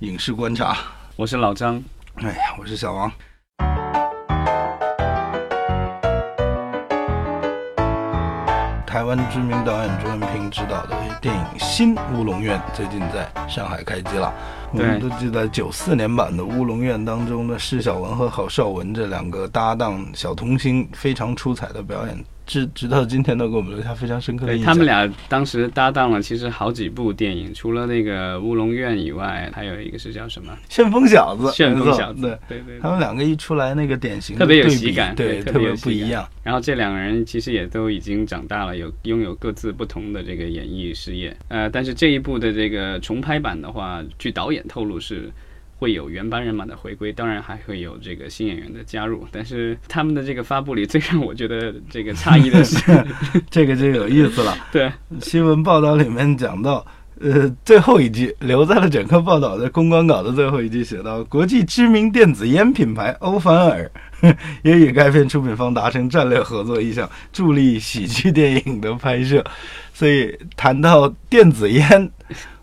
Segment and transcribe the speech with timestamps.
[0.00, 0.78] 影视观察，
[1.14, 1.76] 我是老张。
[2.14, 3.12] 哎呀，我是小王。
[8.86, 14.32] 台湾知名导演朱文平执导的电影《新乌龙院》最近在上海开机了。
[14.72, 22.24] 我们都记得九四年版的《乌龙院》当中的释小文和郝邵文这两个搭档小童星非常出彩的表演。
[22.50, 24.66] 直直到今天都给我们留下非常深刻的印象。
[24.66, 31.46] 他们俩当时搭档了，其实好几部电影，除了那个《乌龙院》以外，还有一个是叫什么《旋风小子》。
[31.52, 32.80] 旋风小子，对对对。
[32.80, 36.28] 他们两个一出来，那个典型特别有喜感，对，特别不一样。
[36.42, 41.36] 然后这两个人其实也都已经长大了，有拥有各自不同的这个演艺事业。
[41.46, 45.30] 呃，但是这一部的这个重拍版的话，据导演透露是。
[45.80, 49.26] 会有原班人马的回归，当然还会有这个新演员的加入。
[49.32, 52.78] 但是他们的这个发布里，最让我觉得这个诧异的是，
[53.48, 54.54] 这个就有意思了。
[54.70, 56.84] 对，新闻报道里面讲到，
[57.18, 63.90] 呃，最后一句留在了整个报道的公关稿的最后一句，写到国际知名电子烟品牌欧凡尔
[64.62, 69.42] 也与该片出品方达成战略合作意向，助力喜剧电影的拍摄。
[69.94, 72.10] 所以谈到电子烟。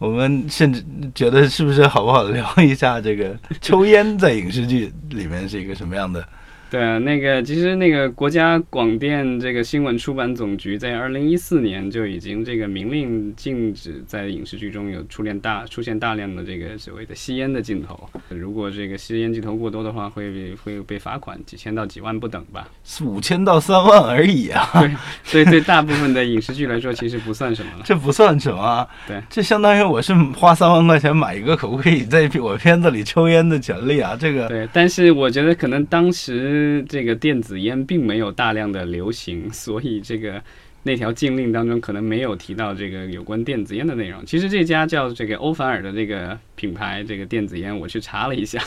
[0.00, 0.82] 我们甚至
[1.14, 6.26] 觉得，是不是好不好聊一下这个 抽烟在影视剧里面是一个什么样的？
[6.70, 18.08] 对啊，那个其实那个国家广电这个新闻出版总局在二零一四年就已经这个明令禁止在影视剧中有出现大出现大量的这个所谓的吸烟的镜头。
[18.28, 22.68] 如果这个吸烟镜头过多的话，会会被罚款几千到几万不等吧？
[23.02, 24.68] 五千到三万而已啊！
[24.74, 27.82] 对，所以对大部分的影视剧来说，其实不算什么了。
[27.84, 28.86] 这不算什么。
[29.08, 34.16] 对，这相当于我是花三万块钱买一个可不可以在我片子里抽烟的权利啊？
[34.16, 36.59] 这个对，但是我觉得可能当时。
[36.88, 40.42] 这个电子烟并没有大量的流行， 所以这个
[40.82, 44.24] 那条禁令当中可能没有提到这个有关电子烟的内容。
[44.24, 48.62] 其实这家叫这个欧凡尔的这个品牌，这个电子烟，我去查了一下，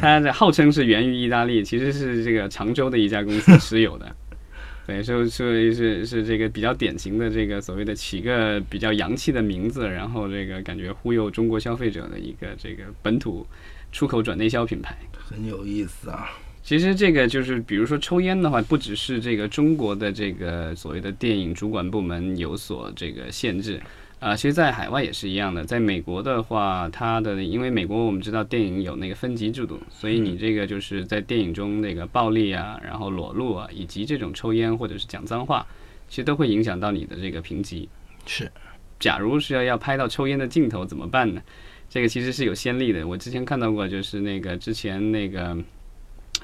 [0.00, 4.14] 它的号称是源于意大利，其实是这个常州的一家公司持有的。
[4.86, 13.46] 对，所以是是这个比较典型的这个所谓的起个比较洋气的名字，然后这个感觉忽悠中国消费者的一个这个本土
[13.92, 16.30] 出口转内销品牌，很有意思啊。
[16.68, 23.80] 其实这个就是，比如说抽烟的话，不只是这个中国的这个所谓的电影主管部门有所这个限制，
[24.20, 25.64] 啊，其实，在海外也是一样的。
[25.64, 35.66] 在美国的话，它的因为美国我们知道电影有那个分级制度，所以你这个就是在电影中那个暴力啊，然后裸露啊，以及这种抽烟或者是讲脏话，
[36.06, 37.88] 其实都会影响到你的这个评级。
[38.26, 38.52] 是，
[39.00, 41.40] 假如是要要拍到抽烟的镜头怎么办呢？
[41.88, 43.08] 这个其实是有先例的。
[43.08, 45.56] 我之前看到过，就是那个之前那个。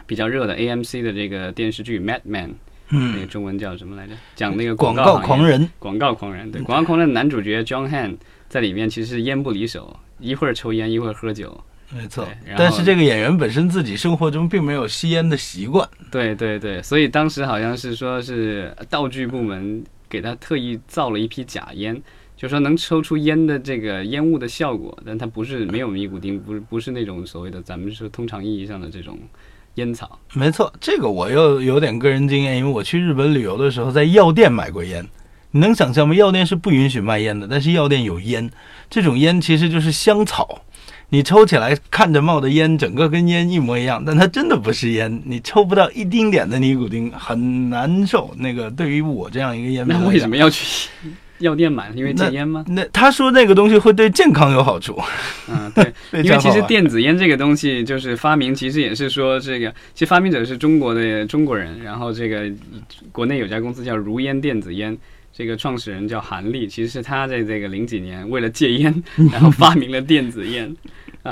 [0.06, 2.48] 比较热的 AMC 的这个电视剧《Mad Men》，
[2.90, 4.12] 嗯，那个中文叫什么来着？
[4.36, 8.16] 讲那个广告狂人，广告狂人，对，广告狂人的男主角 John Han
[8.48, 11.58] 在里面其实是烟不离手，一会儿抽烟，一会儿喝酒，
[11.90, 12.28] 没错。
[12.56, 22.00] 但是这个演员本身自己生活中并没有吸烟的习惯，对对对，所以当时好像是说是道具部门给他特意造了一批假烟，
[22.36, 29.18] 就说能抽出烟的这个烟雾的效果，但它不是没有尼古丁，不是不是那种所谓的咱们说通常意义上的这种。
[29.74, 35.06] 烟草，没错，这个我又有点个人经验，因为我去日本旅游的时候，在药店买过烟。
[35.50, 36.14] 你能想象吗？
[36.14, 38.50] 药店是不允许卖烟的，但是药店有烟。
[38.90, 40.62] 这种烟其实就是香草，
[41.10, 48.34] 你抽起来看着冒的烟，整个跟烟一模一样，但它真的不是烟，你抽不到一丁点的尼古丁，很难受。
[48.36, 50.88] 那个对于我这样一个烟民，那为什么要去？
[51.38, 52.64] 药店买，因为戒烟吗？
[52.68, 54.98] 那他说那个东西会对健康有好处。
[55.48, 55.84] 嗯，对，
[56.22, 62.50] 因为其实电子烟这个东西就是发明，其实也是说这个，其实发明者是中国的中国人，然后这个
[63.12, 64.96] 国内有家公司叫如烟电子烟。
[65.36, 69.02] 这个创始人叫韩立，其实是他在这个零几年为了戒烟，
[69.32, 70.72] 然后发明了电子烟，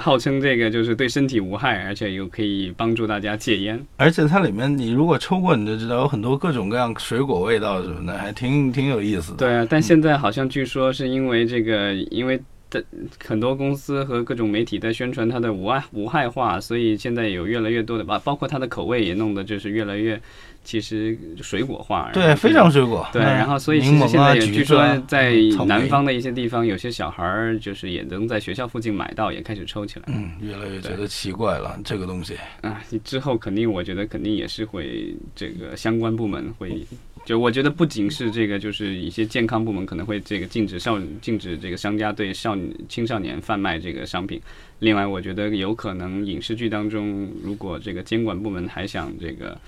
[0.00, 3.78] 号称这个就是对身体无害，而且又可以帮助大家戒烟。
[3.96, 9.38] 而且它里面你如果抽过，你就知道有很多各种各样水果味道什么的，还挺挺有意思的。
[9.38, 12.40] 对啊，但现在好像据说是因为这个，因为
[12.72, 12.84] 的
[13.24, 20.20] 很多公司和各种媒体在宣传它的无害无害化，所以现在有越来越多的把，包括它的口味也弄得就是越来越。
[20.64, 23.04] 其实水果化，对，非常水果。
[23.12, 25.34] 对，然后所以其实现在也据说在
[25.66, 30.04] 南方的一些地方，有些小孩儿就是也能在学校附近买到，也开始抽起来。
[30.06, 32.36] 嗯，越来越觉得奇怪了，这个东西。
[32.60, 36.86] 啊，之后肯定，我觉得肯定也是会这个相关部门会，
[37.24, 42.56] 就我觉得不仅是这个，就是一些健康部门可能会这个禁止少禁止这个商家对少
[42.88, 44.40] 青少年贩卖这个商品。
[44.80, 49.58] 另外，我觉得有可能影视剧当中，如果这个监管部门还想这个。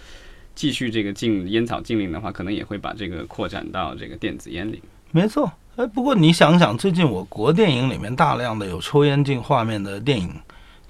[0.56, 4.80] 继续这个禁烟草禁令的话，可能也会把这个扩展到这个电子烟里。
[5.10, 10.32] 没错，哎，不过你想想，最近我国电影里面大量的有抽烟镜画面的电影，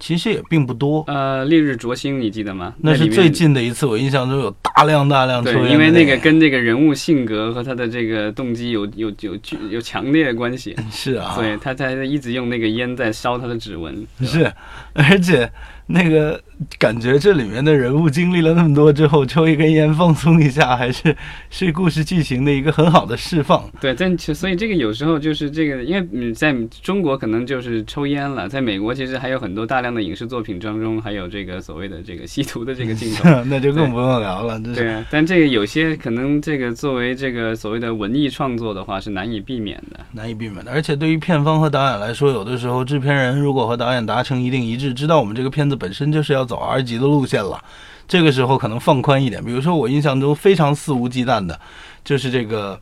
[0.05, 1.03] 其实也并不多。
[1.07, 2.75] 呃，烈日灼心，你记得吗？
[2.81, 9.39] 那是最近的一次，我印象中有大量大量抽烟的对，因为那个跟这个人物性格和他的这个动机有有有有
[9.71, 14.07] 有强烈的关系， 是啊，所以他才一直用那个烟在烧他的指纹。
[14.21, 14.53] 是，
[14.93, 15.51] 而且
[15.87, 16.41] 那个
[16.79, 21.15] 感觉这里面的人物经历了那么多之后，抽一根烟放松一下，还是
[21.51, 23.69] 是故事剧情的一个很好的释放。
[23.81, 33.29] 对，但其所以这个有时候就是这个，因为你，在中国可能就是抽烟了，在美国其实还有很多大量的影视作品当中，还有这个所谓的这个吸毒的这个镜头。
[33.45, 40.01] 那就更不用聊了，对啊，但这个有些可能这个作为这个所谓的文艺创作的话是难以避免的。
[40.13, 40.71] 难以避免的。
[40.71, 47.63] 而且对于片方和导演来说，有的时候制片人如果和导演达成一定一致，知道我们这个片子本身就是要走 R 级的路线了，
[48.07, 49.45] 这个时候可能放宽一点。
[49.45, 51.59] 比如说，我印象中非常肆无忌惮的，
[52.05, 52.81] 就是这个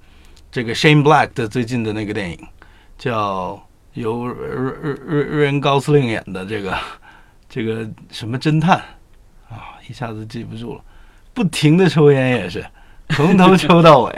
[0.50, 2.38] 这个 Shane Black 的最近的那个电影，
[2.98, 3.60] 叫
[3.94, 6.78] 由瑞瑞瑞瑞恩高司令演的这个
[7.48, 8.78] 这个什么侦探
[9.48, 10.82] 啊，一下子记不住了，
[11.34, 12.64] 不停的抽烟也是，
[13.16, 14.12] 从头抽到尾。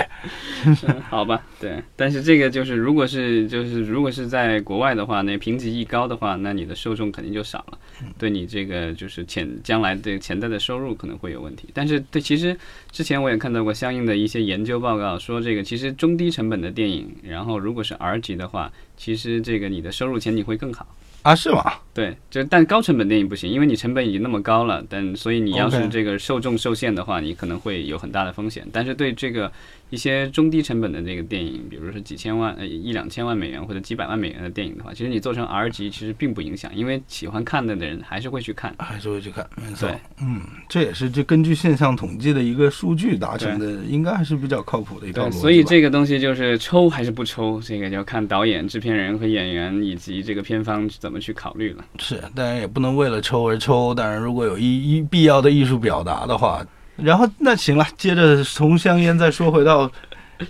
[0.66, 0.74] 嗯
[1.10, 7.78] 好吧，对，但是这个就是，如果是就是如果是在国外的话，那评级一高的话，那你的受众肯定就少了，
[8.16, 11.68] 对你这个就是潜将来的潜在的收入可能会有问题。
[11.74, 12.56] 但是对，其实
[12.90, 20.86] 之前我也看到过相应的一些研究报告，说这个其实中低成本的电影，然后如果是 R 级的话，其实这个你的收入前景会更好。
[21.24, 21.72] 啊，是吗？
[21.94, 28.66] 对，就但高成本电影不行，因为你成本已经那么高了，但所以你要是这个受众受限的话，你可能会有很大的风险。
[28.70, 29.50] 但是对这个
[29.94, 38.74] 一些中低成本的这个电影，比如说几千万、呃一两千万美元或者几百万美元的电影的话，其实你做成 R 级其实并不影响，因为喜欢看的人还是会去看。
[38.80, 39.88] 还是会去看，没错。
[40.20, 45.38] 嗯，这也是就根据现象统计的一个数据达成的，应该还是比较靠谱的一套逻，辑。
[45.38, 51.84] 所以这个东西就是抽还是不抽，这个要看导演、制片人和演员以及这个片方怎么去考虑了。
[52.00, 53.94] 是，当然也不能为了抽而抽。
[53.94, 59.90] 当然，如果有一一必要的艺术表达的话，然后那行了，接着从香烟再说回到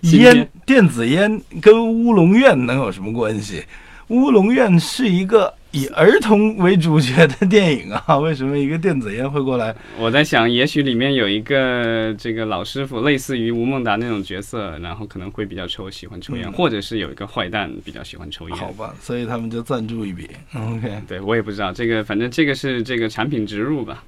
[0.03, 3.65] 烟，电子烟跟乌龙院能有什么关系？
[4.09, 9.75] 乌龙院是一个以儿童为主角的电影啊， 为什么一个电子烟会过来？
[9.99, 18.59] 我在想，也许里面有一个这个老师傅，类似于吴孟达那种角色，然后可能会比较抽，喜欢抽烟，嗯或者是有一个坏蛋比较喜欢抽烟。
[18.59, 20.29] 好吧，所以他们就赞助一笔。
[20.55, 24.05] OK，对我也不知道这个，反正这个是这个产品植入吧。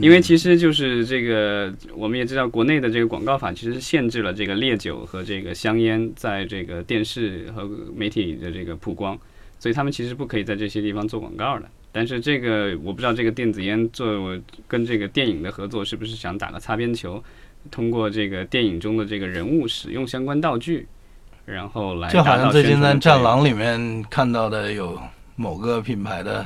[0.00, 9.18] 因为其实就是这个，我们也知道国内的这个广告法其实限制了这个烈酒和这个香烟在这个电视和媒体的这个曝光，
[9.58, 11.68] 所以他们其实不可以在这些地方做广告的。
[11.92, 14.36] 但是这个我不知道，这个电子烟做
[14.66, 17.22] 跟这个电影的合作是不是想打个擦边球，
[17.70, 20.88] 通过这个电影中的这个人物使用相关道具，
[21.44, 24.98] 然后来就好像最近在《战狼》里面看到的有
[25.36, 26.44] 某个品牌的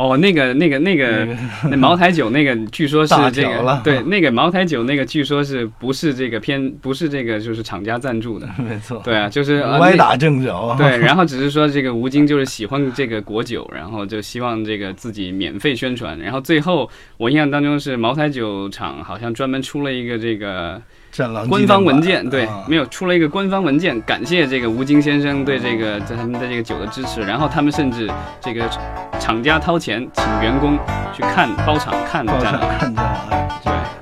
[0.00, 1.28] 哦，那个、那个、那个、
[1.64, 8.48] 那茅台酒那个，据说是这个对，那个茅台酒那个，据说是不是这个偏不是这个就是厂家赞助的？
[8.56, 10.74] 没错，对啊，就是呃歪打正着。
[10.78, 16.88] 对，然后只是说这个吴京就是喜欢这个果酒，然后就希望这个自己免费宣传，然后最后
[17.18, 20.80] 我印象当中是茅台酒厂好像专门出了一个这个
[21.12, 28.10] 战狼官方文件，对，没有有出了一个官方文件，感谢这个吴京先生对这个在他们的这个酒的支持，然后他们甚至
[28.40, 28.68] 这个
[29.18, 30.78] 厂家掏钱请员工
[31.12, 32.62] 去看包场看报战狼。
[32.62, 33.99] 上看战狼。